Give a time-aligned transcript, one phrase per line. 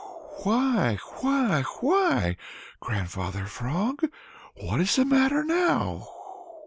[0.41, 2.35] "Why why why,
[2.79, 4.03] Grandfather Frog,
[4.55, 6.07] what is the matter now?"